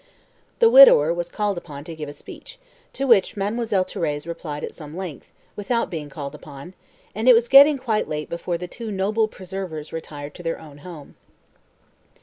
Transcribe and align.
The 0.57 0.67
widower 0.71 1.13
was 1.13 1.29
called 1.29 1.59
upon 1.59 1.83
to 1.83 1.93
give 1.95 2.09
a 2.09 2.13
speech, 2.13 2.57
to 2.93 3.05
which 3.05 3.37
Mademoiselle 3.37 3.85
Thérèse 3.85 4.25
replied 4.25 4.63
at 4.63 4.73
some 4.73 4.97
length, 4.97 5.31
without 5.55 5.91
being 5.91 6.09
called 6.09 6.33
upon; 6.33 6.73
and 7.13 7.29
it 7.29 7.35
was 7.35 7.47
getting 7.47 7.77
quite 7.77 8.07
late 8.09 8.27
before 8.27 8.57
the 8.57 8.67
two 8.67 8.89
"noble 8.91 9.27
preservers" 9.27 9.93
retired 9.93 10.33
to 10.33 10.41
their 10.41 10.59
own 10.59 10.79
home. 10.79 11.17